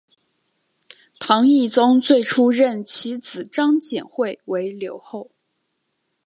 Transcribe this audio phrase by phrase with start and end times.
[1.19, 5.29] 唐懿宗最初任其子张简会为留后。